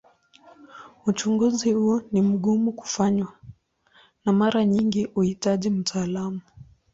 [1.05, 3.33] Uchunguzi huu ni mgumu kufanywa
[4.25, 6.41] na mara nyingi huhitaji mtaalamu.